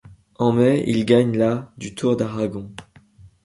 [0.39, 2.71] En mai, il gagne la du Tour d'Aragon.